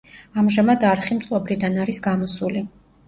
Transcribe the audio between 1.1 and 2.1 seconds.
მწყობრიდან არის